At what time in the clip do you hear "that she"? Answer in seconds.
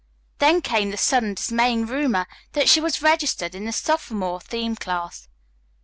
2.53-2.81